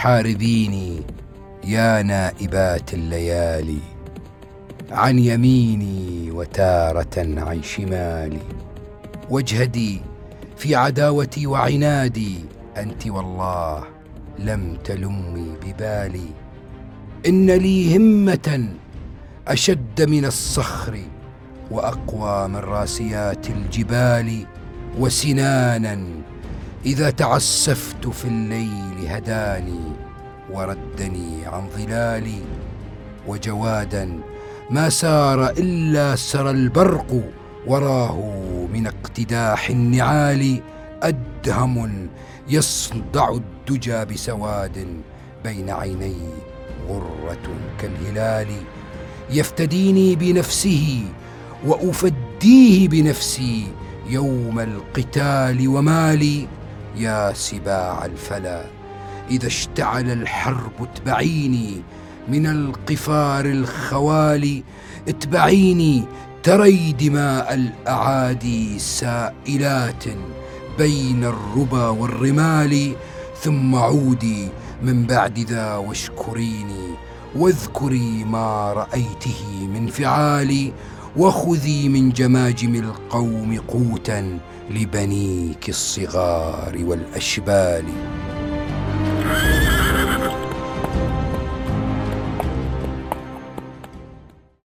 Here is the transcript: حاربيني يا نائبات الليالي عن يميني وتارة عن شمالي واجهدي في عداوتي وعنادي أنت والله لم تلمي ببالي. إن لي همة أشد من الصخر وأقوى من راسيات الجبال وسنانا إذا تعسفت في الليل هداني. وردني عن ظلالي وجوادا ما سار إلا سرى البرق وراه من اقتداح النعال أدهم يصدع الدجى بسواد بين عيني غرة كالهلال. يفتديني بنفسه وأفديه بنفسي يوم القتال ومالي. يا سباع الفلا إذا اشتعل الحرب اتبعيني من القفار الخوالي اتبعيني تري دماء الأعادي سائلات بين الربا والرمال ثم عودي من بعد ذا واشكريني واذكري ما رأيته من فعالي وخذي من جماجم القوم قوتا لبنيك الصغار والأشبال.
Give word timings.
حاربيني 0.00 1.02
يا 1.64 2.02
نائبات 2.02 2.94
الليالي 2.94 3.78
عن 4.90 5.18
يميني 5.18 6.30
وتارة 6.30 7.16
عن 7.16 7.62
شمالي 7.62 8.40
واجهدي 9.30 10.00
في 10.56 10.74
عداوتي 10.74 11.46
وعنادي 11.46 12.34
أنت 12.76 13.06
والله 13.06 13.84
لم 14.38 14.78
تلمي 14.84 15.56
ببالي. 15.64 16.28
إن 17.26 17.50
لي 17.50 17.96
همة 17.96 18.68
أشد 19.48 20.02
من 20.10 20.24
الصخر 20.24 20.98
وأقوى 21.70 22.48
من 22.48 22.56
راسيات 22.56 23.50
الجبال 23.50 24.46
وسنانا 24.98 25.98
إذا 26.86 27.10
تعسفت 27.10 28.06
في 28.08 28.24
الليل 28.24 29.06
هداني. 29.08 29.89
وردني 30.52 31.46
عن 31.46 31.68
ظلالي 31.76 32.40
وجوادا 33.26 34.20
ما 34.70 34.88
سار 34.88 35.50
إلا 35.50 36.16
سرى 36.16 36.50
البرق 36.50 37.22
وراه 37.66 38.18
من 38.72 38.86
اقتداح 38.86 39.70
النعال 39.70 40.60
أدهم 41.02 42.08
يصدع 42.48 43.28
الدجى 43.30 44.04
بسواد 44.04 44.86
بين 45.44 45.70
عيني 45.70 46.16
غرة 46.88 47.46
كالهلال. 47.80 48.48
يفتديني 49.30 50.16
بنفسه 50.16 51.04
وأفديه 51.66 52.88
بنفسي 52.88 53.66
يوم 54.08 54.60
القتال 54.60 55.68
ومالي. 55.68 56.48
يا 56.96 57.32
سباع 57.32 58.04
الفلا 58.04 58.79
إذا 59.30 59.46
اشتعل 59.46 60.10
الحرب 60.10 60.72
اتبعيني 60.80 61.82
من 62.28 62.46
القفار 62.46 63.44
الخوالي 63.44 64.62
اتبعيني 65.08 66.04
تري 66.42 66.92
دماء 66.92 67.54
الأعادي 67.54 68.78
سائلات 68.78 70.04
بين 70.78 71.24
الربا 71.24 71.88
والرمال 71.88 72.92
ثم 73.40 73.74
عودي 73.74 74.48
من 74.82 75.06
بعد 75.06 75.38
ذا 75.38 75.76
واشكريني 75.76 76.94
واذكري 77.36 78.24
ما 78.24 78.72
رأيته 78.72 79.68
من 79.74 79.86
فعالي 79.86 80.72
وخذي 81.16 81.88
من 81.88 82.10
جماجم 82.10 82.74
القوم 82.74 83.60
قوتا 83.68 84.38
لبنيك 84.70 85.68
الصغار 85.68 86.78
والأشبال. 86.84 87.84